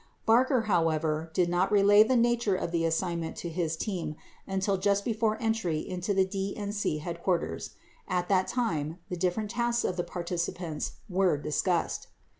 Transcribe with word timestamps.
Barker, 0.25 0.61
however, 0.63 1.29
did 1.35 1.47
not 1.47 1.71
relay 1.71 2.01
the 2.01 2.15
nature 2.15 2.55
of 2.55 2.71
the 2.71 2.85
assignment 2.85 3.35
to 3.35 3.49
his 3.49 3.77
team 3.77 4.15
until 4.47 4.77
just 4.77 5.05
before 5.05 5.39
entry 5.39 5.77
into 5.87 6.11
the 6.11 6.25
DNC 6.25 7.01
headquarters. 7.01 7.75
29 8.07 8.19
At 8.23 8.27
that 8.27 8.47
time, 8.47 8.97
the 9.09 9.15
different 9.15 9.51
tasks 9.51 9.83
of 9.83 9.97
the 9.97 10.03
par 10.03 10.23
ticipants 10.23 10.93
were 11.07 11.37
discussed. 11.37 12.07